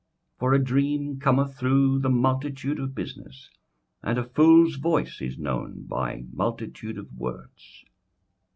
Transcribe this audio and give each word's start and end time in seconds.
21:005:003 0.39 0.39
For 0.39 0.53
a 0.53 0.63
dream 0.63 1.19
cometh 1.19 1.53
through 1.59 1.99
the 1.99 2.09
multitude 2.09 2.79
of 2.79 2.95
business; 2.95 3.51
and 4.01 4.17
a 4.17 4.23
fool's 4.23 4.77
voice 4.77 5.21
is 5.21 5.37
known 5.37 5.83
by 5.83 6.23
multitude 6.33 6.97
of 6.97 7.13
words. 7.13 7.85